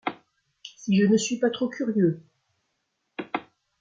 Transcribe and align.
si 0.79 0.97
je 0.99 1.05
ne 1.05 1.15
suis 1.15 1.37
pas 1.37 1.51
trop 1.51 1.69
curieux? 1.69 2.23